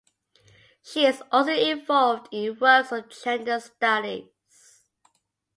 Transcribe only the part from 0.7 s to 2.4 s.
She is also involved